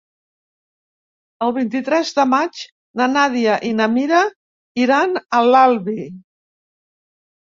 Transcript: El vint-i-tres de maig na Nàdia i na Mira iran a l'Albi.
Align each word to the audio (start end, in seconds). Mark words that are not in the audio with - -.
El 1.47 1.51
vint-i-tres 1.57 2.13
de 2.19 2.23
maig 2.29 2.61
na 3.01 3.07
Nàdia 3.11 3.57
i 3.71 3.71
na 3.81 3.87
Mira 3.97 4.21
iran 4.85 5.13
a 5.41 5.43
l'Albi. 5.49 5.99